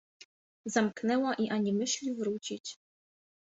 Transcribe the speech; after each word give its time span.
Zamknęła 0.65 1.33
i 1.33 1.49
ani 1.49 1.73
myśli 1.73 2.15
wrócić. 2.15 2.77